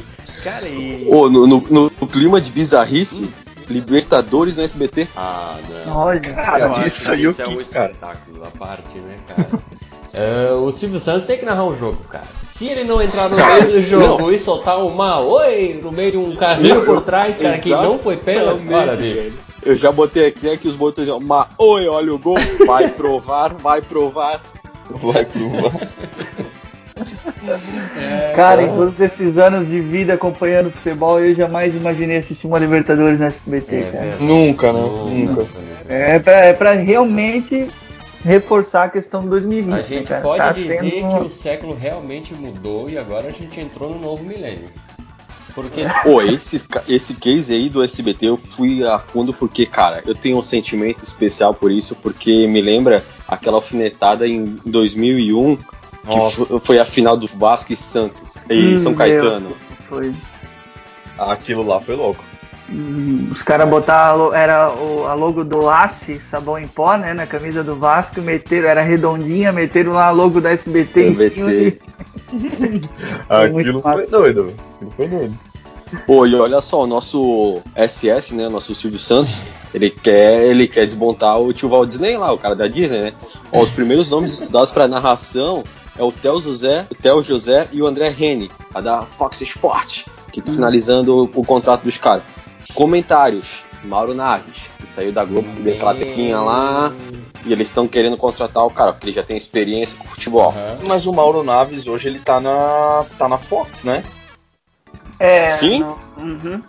[0.45, 1.07] Cara, e.
[1.11, 3.29] Ô, no, no- no- no clima de bizarrice,
[3.69, 5.09] Libertadores no SBT.
[5.17, 5.97] Ah, não.
[5.97, 7.93] Olha, Cara, acho isso que aí o isso é um que, cara?
[7.93, 9.49] espetáculo à parte, né, cara?
[10.17, 12.23] É, o Silvio Santos tem que narrar o jogo, cara.
[12.55, 16.17] Se ele não entrar no meio do jogo e soltar uma oi no meio de
[16.19, 19.33] um carrinho por trás, cara, que não foi pênalti, olha, bicho.
[19.65, 21.09] Eu já botei aqui, né, que os botões.
[21.21, 22.37] Ma, oi, olha o gol.
[22.65, 24.41] Vai provar, vai provar.
[25.03, 25.25] Vai
[27.11, 27.33] pro
[28.35, 33.19] cara, em todos esses anos de vida acompanhando futebol, eu jamais imaginei assistir uma Libertadores
[33.19, 34.01] no SBT, É, cara.
[34.03, 34.23] verdade.
[34.25, 34.81] Nunca, né?
[34.81, 35.43] Nunca.
[35.43, 35.47] Nunca.
[35.89, 37.69] É pra, é pra realmente
[38.25, 39.73] reforçar a questão do 2020.
[39.73, 40.23] A né, gente cara?
[40.23, 44.01] pode Tá dizer sendo que o século realmente mudou e agora a gente entrou no
[44.01, 44.69] novo milênio.
[45.55, 50.15] Porque Pô, esse, esse case aí do SBT eu fui a fundo porque, cara, eu
[50.15, 55.65] tenho um sentimento especial por isso, porque me lembra aquela alfinetada em 2001, que
[56.07, 56.37] Nossa.
[56.47, 59.57] fo- foi a final do Vasco e Santos, e Hum, São Caetano.
[59.89, 60.15] Foi.
[61.19, 62.23] Aquilo lá foi louco.
[62.71, 67.27] Hum, Os caras botaram era o, a logo do Ace, sabão em pó, né, na
[67.27, 71.81] camisa do Vasco, meteram, era redondinha, meteram lá a logo da SBT, em cima SBT.
[72.33, 72.89] de...
[73.29, 74.55] Aquilo foi doido.
[74.77, 75.35] Aquilo foi doido.
[76.07, 80.87] Pô, e olha só, o nosso SS, né, nosso Silvio Santos, ele quer, ele quer
[80.87, 83.13] desmontar o tio Walt Disney lá, o cara da Disney, né?
[83.53, 85.63] Ó, os primeiros nomes estudados para narração
[85.99, 90.05] é o Theo José, o Theo José e o André Rene, a da Fox Sport,
[90.33, 92.23] que tá finalizando o, o contrato dos caras.
[92.75, 96.93] Comentários, Mauro Naves, que saiu da Globo, que deu aquela tequinha lá,
[97.45, 100.49] e eles estão querendo contratar o cara, porque ele já tem experiência com futebol.
[100.49, 100.79] Aham.
[100.89, 104.03] Mas o Mauro Naves hoje ele tá na, tá na Fox, né?
[105.21, 105.81] É, Sim?
[105.81, 106.61] no- uhum.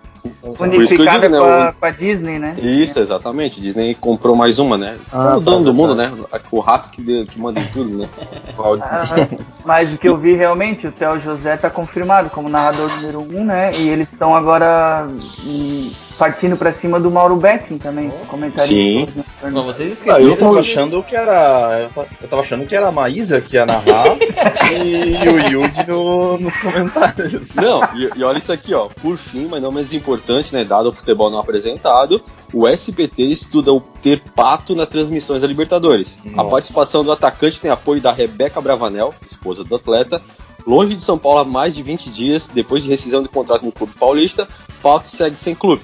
[0.60, 2.56] Unificada com, a, com a Disney, né?
[2.62, 3.60] Isso, exatamente.
[3.62, 4.98] Disney comprou mais uma, né?
[5.12, 6.10] Ah, o dono tá, do mundo, tá.
[6.10, 6.12] né?
[6.52, 8.10] O rato que, deu- que manda em tudo, né?
[8.58, 9.28] Aham.
[9.66, 13.44] Mas o que eu vi realmente, o Theo José tá confirmado como narrador número um,
[13.44, 13.72] né?
[13.76, 15.08] E eles estão agora
[15.46, 18.26] hum, partindo pra cima do Mauro Betting também, Oh.
[18.28, 18.68] comentarista.
[18.74, 19.08] Sim.
[19.42, 20.20] Mas vocês Ah, esqueceram.
[20.28, 21.80] eu tava achando que era.
[21.82, 24.06] Eu ta- eu tava achando que era a Maísa que ia narrar
[24.84, 27.42] e o Yugi no, nos comentários.
[27.56, 28.88] Não, e, e olha isso aqui, ó.
[29.02, 30.15] Por fim, mas não menos importante,
[30.52, 30.64] né?
[30.64, 32.22] Dado o futebol não apresentado,
[32.54, 36.18] o SBT estuda o ter pato nas transmissões da Libertadores.
[36.26, 36.50] A Nossa.
[36.50, 40.22] participação do atacante tem apoio da Rebeca Bravanel, esposa do atleta.
[40.66, 43.72] Longe de São Paulo há mais de 20 dias, depois de rescisão de contrato no
[43.72, 44.48] clube paulista,
[44.82, 45.84] Pato segue sem clube.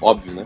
[0.00, 0.44] Óbvio, né?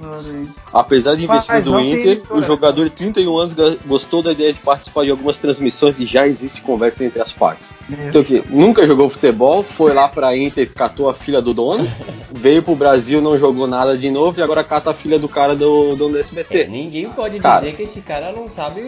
[0.73, 3.55] Apesar de Mas investir no Inter, o jogador de 31 anos
[3.87, 7.73] gostou da ideia de participar de algumas transmissões e já existe conversa entre as partes.
[7.91, 11.91] Então, que nunca jogou futebol, foi lá pra Inter, catou a filha do dono,
[12.31, 15.55] veio pro Brasil, não jogou nada de novo e agora cata a filha do cara
[15.57, 16.67] do do É, SBT.
[16.67, 17.61] ninguém pode Cara.
[17.61, 18.81] dizer que esse cara não sabe,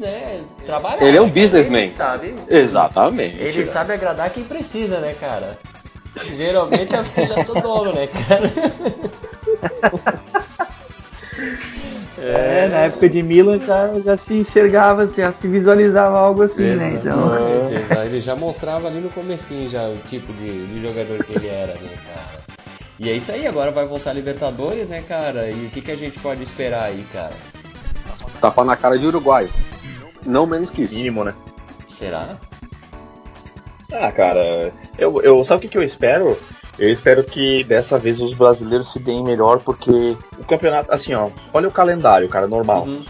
[0.00, 1.02] né, trabalhar.
[1.06, 1.40] Ele é um né, cara?
[1.42, 1.82] businessman.
[1.84, 2.34] Ele sabe.
[2.48, 3.36] Exatamente.
[3.36, 5.58] Ele sabe agradar quem precisa, né, cara?
[6.36, 8.50] Geralmente a filha do dono, né, cara?
[12.18, 16.98] É, na época de Milan já, já se enxergava, já se visualizava algo assim, né?
[17.00, 21.24] Então, Exatamente, exa- ele já mostrava ali no comecinho já o tipo de, de jogador
[21.24, 22.42] que ele era, né, cara?
[23.02, 25.50] E é isso aí, agora vai voltar a Libertadores, né, cara?
[25.50, 27.32] E o que, que a gente pode esperar aí, cara?
[28.40, 29.50] Tapa na cara de uruguaio.
[30.24, 30.94] Não menos que isso.
[30.94, 31.34] Mínimo, né?
[31.98, 32.36] Será?
[33.92, 36.38] Ah, cara, eu, eu sabe o que, que eu espero?
[36.78, 41.28] Eu espero que dessa vez os brasileiros se deem melhor, porque o campeonato, assim, ó,
[41.52, 42.84] olha o calendário, cara, normal.
[42.84, 43.04] Uhum.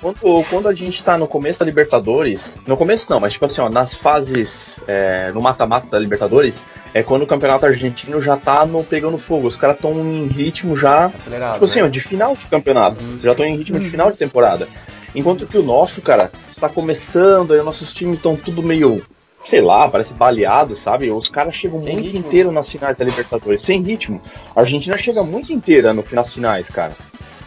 [0.00, 3.60] Quando, quando a gente tá no começo da Libertadores, no começo não, mas tipo assim,
[3.60, 8.64] ó, nas fases, é, no mata-mata da Libertadores, é quando o campeonato argentino já tá
[8.64, 9.48] no, pegando fogo.
[9.48, 11.54] Os caras estão em ritmo já, Acelerado.
[11.54, 11.86] tipo assim, né?
[11.86, 13.02] ó, de final de campeonato.
[13.02, 13.18] Uhum.
[13.22, 14.68] Já estão em ritmo de final de temporada.
[15.14, 16.30] Enquanto que o nosso, cara,
[16.60, 19.02] tá começando, aí os nossos times estão tudo meio,
[19.44, 21.10] sei lá, parece baleado, sabe?
[21.10, 22.26] Os caras chegam Sem muito ritmo.
[22.26, 24.22] inteiro nas finais da Libertadores, sem ritmo.
[24.54, 26.92] A Argentina chega muito inteira no, nas finais, cara.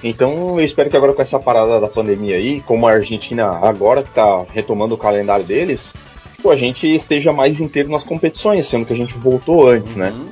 [0.04, 4.04] Então eu espero que agora com essa parada da pandemia aí, como a Argentina agora
[4.04, 5.94] que tá retomando o calendário deles,
[6.42, 10.10] pô, a gente esteja mais inteiro nas competições, sendo que a gente voltou antes, né?
[10.10, 10.28] Uhum,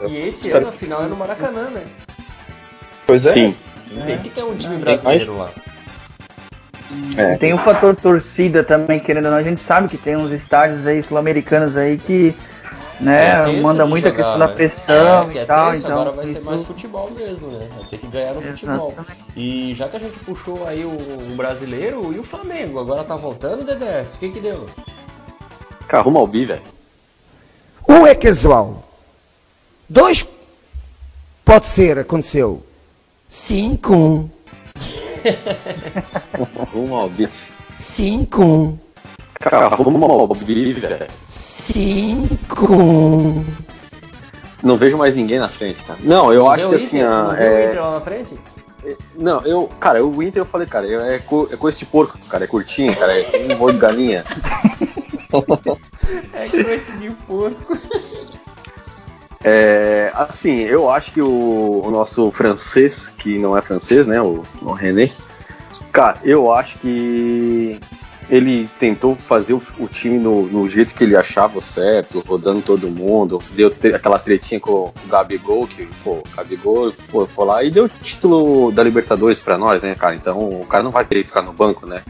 [0.00, 0.08] uhum.
[0.08, 1.82] E esse ano a final é no Maracanã, né?
[3.06, 3.32] Pois é.
[3.32, 3.54] Sim.
[4.06, 5.50] Tem que ter um time Tem brasileiro lá.
[7.16, 7.36] É.
[7.36, 9.38] tem o fator torcida também, querendo ou não.
[9.38, 12.34] A gente sabe que tem uns estádios aí sul-americanos aí que
[13.00, 13.60] né?
[13.60, 14.46] Manda muita jogar, questão né?
[14.46, 17.68] da pressão É, e é tal, então agora vai ser isso mais futebol mesmo, né?
[17.74, 18.92] Vai ter que ganhar no futebol.
[18.92, 19.24] Exatamente.
[19.36, 22.78] E já que a gente puxou aí o, um brasileiro, e o Flamengo?
[22.78, 24.14] Agora tá voltando, DDS?
[24.14, 24.66] O que que deu?
[25.88, 26.62] Cara, rumo ao bi, velho.
[27.88, 28.84] Um é casual.
[29.88, 30.28] Dois
[31.44, 32.62] pode ser, aconteceu.
[33.28, 34.30] Cinco.
[36.72, 37.28] Rumo ao bi.
[37.78, 38.78] Cinco.
[39.34, 41.06] Cara, rumo ao bi, velho.
[41.72, 43.44] Cinco.
[44.62, 45.98] Não vejo mais ninguém na frente, cara.
[46.02, 47.08] Não, eu Não acho que assim, Inter?
[47.10, 47.64] ah, Não viu o é...
[47.64, 48.38] Inter lá na frente?
[49.14, 52.44] Não, eu, cara, o Inter eu falei, cara, é, co, é coisa de porco, cara,
[52.44, 54.24] é curtinho, cara, é um molho de galinha.
[56.32, 57.78] É coisa de porco.
[59.44, 64.42] É, assim, eu acho que o, o nosso francês, que não é francês, né, o,
[64.60, 65.12] o René,
[65.92, 67.78] cara, eu acho que
[68.30, 72.88] ele tentou fazer o, o time no, no jeito que ele achava certo, rodando todo
[72.88, 77.64] mundo, deu tre- aquela tretinha com o Gabigol, que, pô, o Gabigol pô, foi lá
[77.64, 81.04] e deu o título da Libertadores pra nós, né, cara, então o cara não vai
[81.04, 82.02] querer ficar no banco, né,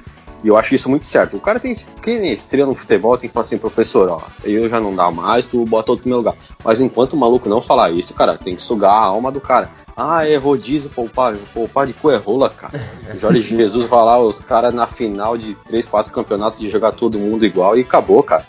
[0.43, 1.37] e eu acho isso muito certo.
[1.37, 4.69] O cara tem, quem é estrela no futebol tem que falar assim, professor, ó, eu
[4.69, 6.35] já não dá mais, tu bota outro no meu lugar.
[6.65, 9.71] Mas enquanto o maluco não falar isso, cara, tem que sugar a alma do cara.
[9.97, 12.81] Ah, é rodízio, poupar, poupar de cu é rola, cara.
[13.15, 16.93] O Jorge Jesus vai lá, os caras na final de 3, 4 campeonatos de jogar
[16.93, 18.45] todo mundo igual e acabou, cara.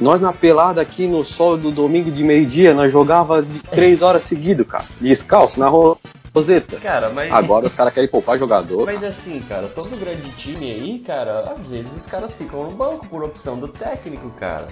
[0.00, 4.24] Nós na pelada aqui no sol do domingo de meio-dia, nós jogava de 3 horas
[4.24, 4.84] seguido, cara.
[5.00, 5.68] Descalço, na
[6.34, 6.76] roseta.
[6.76, 7.32] Cara, mas.
[7.32, 8.86] Agora os caras querem poupar jogador.
[8.86, 13.06] Mas assim, cara, todo grande time aí, cara, às vezes os caras ficam no banco
[13.08, 14.68] por opção do técnico, cara.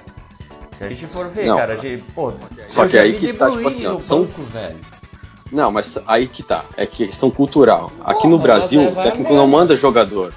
[0.78, 1.56] Se a gente for ver, Não.
[1.58, 2.32] cara, de, pô,
[2.66, 4.76] Só que aí que tá, tipo assim, ó, são- banco, velho.
[5.52, 6.64] Não, mas aí que tá.
[6.76, 7.90] É questão cultural.
[8.04, 10.32] Aqui Porra, no Brasil, o técnico não manda jogador.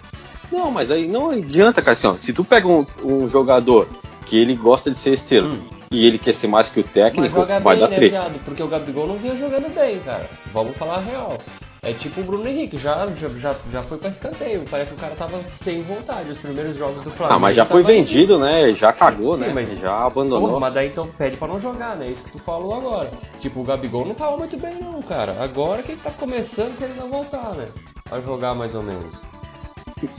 [0.52, 1.94] Não, mas aí não adianta, cara.
[1.94, 3.88] Assim, ó, se tu pega um, um jogador
[4.26, 5.62] que ele gosta de ser estrela Hum.
[5.94, 8.10] E ele quer ser mais que o técnico, vai bem, dar né, treta.
[8.12, 8.44] viado?
[8.44, 10.28] Porque o Gabigol não vinha jogando bem, cara.
[10.52, 11.38] Vamos falar a real.
[11.86, 14.64] É tipo o Bruno Henrique, já, já, já, já foi pra escanteio.
[14.72, 16.32] Parece que o cara tava sem vontade.
[16.32, 17.36] Os primeiros jogos do Flamengo.
[17.36, 18.74] Ah, mas já ele foi vendido, né?
[18.74, 19.52] Já cagou, Sim, né?
[19.54, 20.60] mas- Já abandonou.
[20.62, 22.08] Mas daí então pede pra não jogar, né?
[22.08, 23.12] Isso que tu falou agora.
[23.42, 25.36] Tipo, o Gabigol não tava muito bem não, cara.
[25.42, 27.66] Agora que ele tá começando querendo voltar, né?
[28.10, 29.14] A jogar mais ou menos.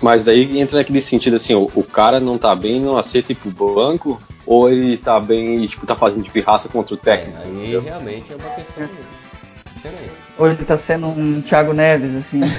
[0.03, 3.37] Mas daí entra naquele sentido assim, o, o cara não tá bem, não aceita ir
[3.37, 7.39] pro banco, ou ele tá bem e tipo, tá fazendo de pirraça contra o técnico.
[7.39, 7.81] É, aí entendeu?
[7.83, 8.89] realmente é uma questão.
[10.39, 12.41] Hoje ele tá sendo um Thiago Neves, assim.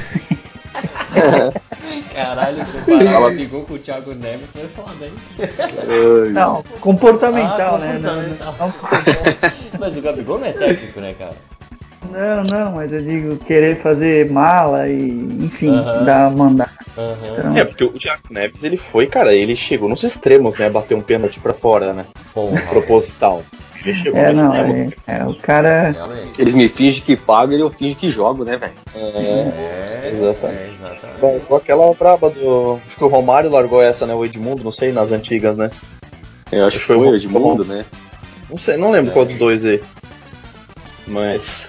[2.14, 5.14] Caralho, comparar o Gabigol com o Thiago Neves foi foda, hein?
[6.32, 8.00] Não, comportamental, Ah, né?
[8.02, 8.56] Não, comportamental.
[8.60, 9.24] não, futebol.
[9.80, 11.36] Mas o Gabigol não é técnico, né, cara?
[12.12, 15.10] Não, não, mas eu digo querer fazer mala e,
[15.42, 16.04] enfim, Aham.
[16.04, 16.74] dar mandar.
[16.98, 17.18] Aham.
[17.40, 20.70] Então, É, porque o Thiago Neves, ele foi, cara, ele chegou nos extremos, né?
[20.70, 22.06] Bater um pênalti pra fora, né?
[22.34, 22.60] Porra.
[22.70, 23.44] Proposital.
[23.84, 24.94] Ele chegou é, nos não, extremos.
[25.08, 25.92] é, é, o cara.
[25.92, 26.42] Realmente.
[26.42, 28.74] Eles me fingem que pagam e eu finge que jogo, né, velho?
[28.96, 30.60] É, Exatamente.
[30.60, 31.20] é, exatamente.
[31.20, 32.80] Bom, igual aquela braba do.
[32.88, 34.14] Acho que o Romário largou essa, né?
[34.16, 35.70] O Edmundo, não sei, nas antigas, né?
[36.52, 37.86] Eu acho que foi o Edmundo, né?
[38.50, 39.14] Não sei, não lembro É.
[39.14, 39.80] qual dos dois aí.
[41.08, 41.68] Mas.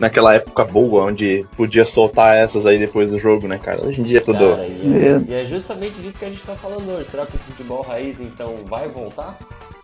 [0.00, 3.84] Naquela época boa, onde podia soltar essas aí depois do jogo, né, cara?
[3.84, 4.54] Hoje em dia é tudo.
[4.54, 7.10] Cara, e, é, e é justamente disso que a gente tá falando hoje.
[7.10, 9.38] Será que o futebol raiz então vai voltar?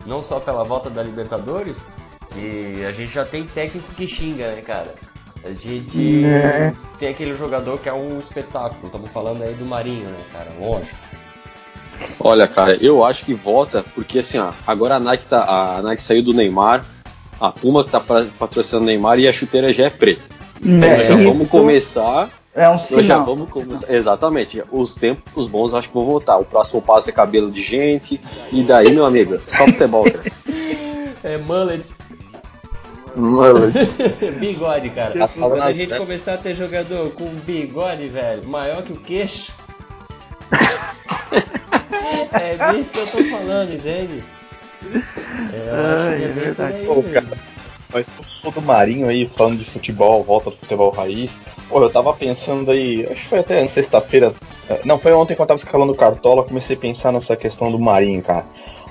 [0.07, 1.77] Não só pela volta da Libertadores?
[2.35, 4.95] E a gente já tem técnico que xinga, né, cara?
[5.43, 6.73] A gente É.
[6.97, 8.87] tem aquele jogador que é um espetáculo.
[8.87, 10.47] Estamos falando aí do Marinho, né, cara?
[10.59, 10.95] Lógico.
[12.19, 15.43] Olha, cara, eu acho que volta, porque assim, ó, agora a Nike, tá,
[15.77, 16.85] a Nike saiu do Neymar,
[17.39, 20.23] a Puma que tá pra- patrocinando o Neymar e a chuteira já é preta.
[20.61, 22.29] Então É, nós já vamos começar.
[22.55, 23.23] É um Nós já sinal.
[23.25, 23.93] vamos começar.
[23.93, 24.63] Exatamente.
[24.71, 26.37] Os tempos bons acho que vão voltar.
[26.37, 28.19] O próximo passo é cabelo de gente.
[28.51, 30.23] E daí, meu amigo, só futebol, cara.
[31.23, 31.85] É mullet,
[34.39, 35.17] bigode, cara.
[35.17, 35.97] Tá Quando a gente né?
[35.97, 39.51] começar a ter jogador com bigode, velho, maior que o queixo.
[42.31, 44.23] é disso que eu tô falando, entende?
[44.83, 46.79] É, Ai, é é verdade.
[46.85, 47.37] Pô, cara,
[47.91, 48.09] mas
[48.43, 51.31] todo do Marinho aí, falando de futebol, volta do futebol raiz.
[51.69, 54.33] Pô, eu tava pensando aí, acho que foi até sexta-feira.
[54.69, 57.71] eh, Não, foi ontem quando eu tava escalando o Cartola, comecei a pensar nessa questão
[57.71, 58.45] do Marinho, cara.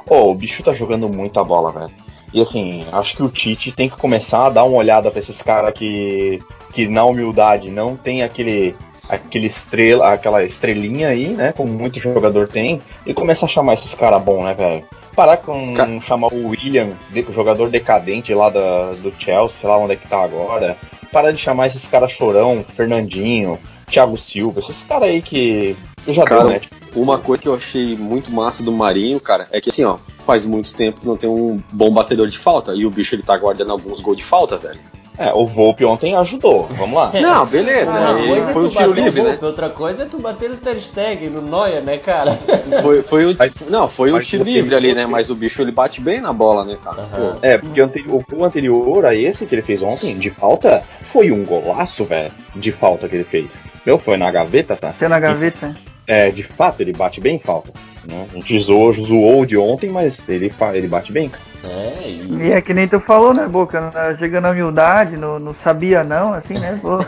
[0.08, 1.90] Ô, o bicho tá jogando muita bola, velho.
[2.32, 5.40] E assim, acho que o Tite tem que começar a dar uma olhada pra esses
[5.40, 6.40] caras que,
[6.72, 8.74] que na humildade não tem aquele
[9.08, 13.92] aquele estrela, aquela estrelinha aí, né, como muito jogador tem, e começar a chamar esses
[13.94, 14.84] caras bons, né, velho?
[15.14, 19.78] Parar com Ca- chamar o William, de- jogador decadente lá da, do Chelsea, sei lá
[19.78, 20.76] onde é que tá agora.
[21.12, 25.76] Parar de chamar esses caras chorão, Fernandinho, Thiago Silva, esses caras aí que
[26.08, 26.58] já Cara, deu, né?
[26.58, 29.96] Tipo, Uma coisa que eu achei muito massa do Marinho, cara, é que assim, ó,
[30.26, 32.74] faz muito tempo que não tem um bom batedor de falta.
[32.74, 34.80] E o bicho ele tá guardando alguns gols de falta, velho.
[35.18, 36.66] É, o Volpe ontem ajudou.
[36.72, 37.10] Vamos lá.
[37.20, 37.90] Não, beleza.
[37.90, 39.38] Uma é foi tu um tiro livre, o né?
[39.40, 42.32] Outra coisa é tu bater no Ter Stegen, no Neuer, né, cara?
[42.82, 45.06] Foi, foi um, Mas- não, foi um mas tiro livre ali, né?
[45.06, 47.08] Mas o bicho ele bate bem na bola, né, cara?
[47.42, 51.44] É, porque o gol anterior a esse que ele fez ontem, de falta, foi um
[51.44, 53.50] golaço, velho, de falta que ele fez.
[53.84, 54.92] Meu, foi na gaveta, tá?
[54.92, 55.74] Tem na gaveta.
[56.06, 57.72] É, de fato, ele bate bem em falta.
[58.06, 58.26] Né?
[58.32, 61.44] A gente zoou, zoou de ontem, mas ele, ele bate bem, cara.
[61.64, 62.36] É, e...
[62.36, 63.90] E é que nem tu falou, né, Boca?
[64.18, 66.78] Chega na humildade, no, no sabia não, assim, né?
[66.80, 66.98] Pô.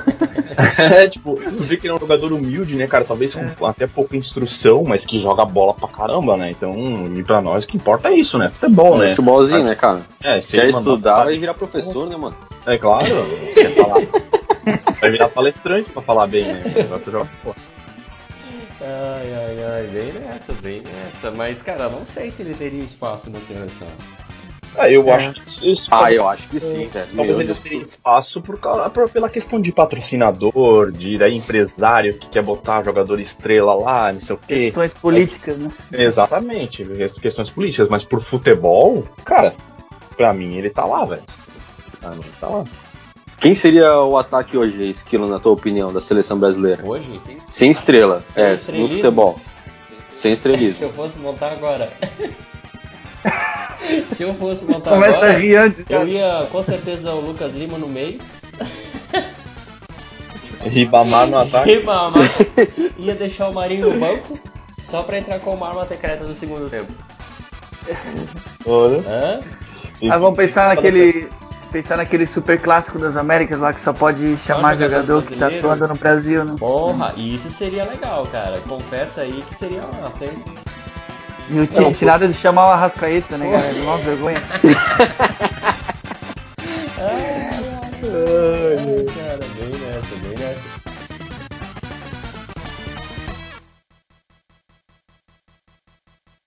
[0.76, 3.04] É, tipo, tu vê que ele é um jogador humilde, né, cara?
[3.04, 6.50] Talvez com até pouca instrução, mas que joga bola pra caramba, né?
[6.50, 6.74] Então,
[7.14, 8.50] e pra nós o que importa é isso, né?
[8.58, 9.10] Futebol, né?
[9.10, 10.00] Futebolzinho, né, cara?
[10.22, 12.34] É, se Quer estudar, vai virar professor, né, mano?
[12.66, 13.06] É claro,
[13.54, 13.98] quer falar.
[15.00, 16.60] Vai virar palestrante pra falar bem, né?
[16.90, 17.56] Vai jogar fora.
[18.80, 21.30] Ai, ai, ai, bem nessa, bem nessa.
[21.36, 23.88] Mas, cara, não sei se ele teria espaço na seleção.
[24.76, 25.12] Ah, eu É.
[25.14, 25.88] acho que isso.
[25.90, 27.06] Ah, eu acho que sim, velho.
[27.06, 27.58] Talvez Meu ele Deus.
[27.58, 32.84] tenha espaço por, causa- por- pela questão de patrocinador, de daí, empresário que quer botar
[32.84, 34.54] jogador estrela lá, não sei o quê.
[34.66, 35.70] Questões políticas, né?
[35.92, 39.52] Exatamente, as questões políticas, mas por futebol, cara,
[40.16, 41.22] pra mim ele tá lá, velho.
[42.00, 42.64] Pra mim ele tá lá.
[43.40, 46.84] Quem seria o ataque hoje, Esquilo, na tua opinião, da seleção brasileira?
[46.84, 47.20] Hoje.
[47.46, 48.96] Sem estrela, Sem é, no estrelismo?
[48.96, 49.40] futebol.
[50.10, 50.84] Sem Se estrelismo.
[50.86, 51.88] eu fosse montar agora.
[54.12, 57.54] se eu fosse montar Começa a agora, rir antes, eu ia com certeza o Lucas
[57.54, 58.18] Lima no meio.
[60.64, 61.74] Ribamar no ataque.
[61.74, 62.28] Ribamar.
[62.98, 64.36] ia deixar o Marinho no banco.
[64.80, 66.90] Só pra entrar com uma arma secreta no segundo tempo.
[68.66, 68.98] Olha.
[69.06, 69.40] Hã?
[70.10, 71.28] Ah, vamos pensar naquele.
[71.70, 75.36] Pensar naquele super clássico das Américas lá que só pode só chamar jogador, jogador que
[75.36, 76.56] tá atuando no Brasil, né?
[76.58, 78.58] Porra, isso seria legal, cara.
[78.60, 80.38] Confessa aí que seria uma série.
[81.50, 83.74] Não tinha tirado de chamar o Arrascaeta, né, Porra.
[83.74, 84.42] De uma vergonha.
[86.98, 87.50] ai,
[88.02, 90.77] ai, cara, bem nessa, bem nessa.